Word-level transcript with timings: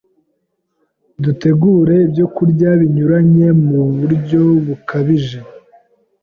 dutegure 1.23 1.95
ibyokurya 2.07 2.69
binyuranye 2.81 3.47
mu 3.67 3.81
buryo 3.97 4.41
bukabije 4.65 5.39